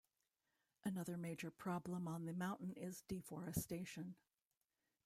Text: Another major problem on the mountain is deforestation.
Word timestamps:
Another 0.83 1.15
major 1.15 1.51
problem 1.51 2.07
on 2.07 2.25
the 2.25 2.33
mountain 2.33 2.73
is 2.75 3.03
deforestation. 3.07 4.15